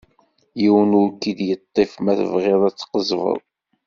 [0.61, 3.37] Yiwen ur k-id-yeṭṭif ma tebɣiḍ ad tqezzbeḍ.